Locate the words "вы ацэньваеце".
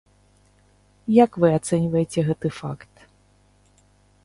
1.43-2.19